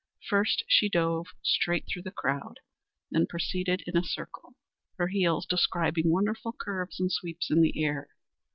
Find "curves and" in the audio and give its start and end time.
6.53-7.11